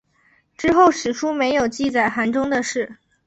[0.57, 2.97] 之后史书没有记载韩忠的事。